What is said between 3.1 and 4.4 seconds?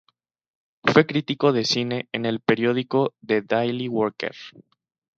"The Daily Worker".